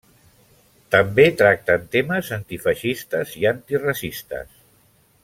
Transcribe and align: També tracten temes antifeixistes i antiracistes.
També 0.95 1.25
tracten 1.41 1.85
temes 1.97 2.31
antifeixistes 2.39 3.35
i 3.43 3.47
antiracistes. 3.55 4.51